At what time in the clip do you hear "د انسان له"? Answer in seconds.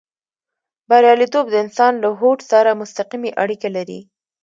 1.51-2.09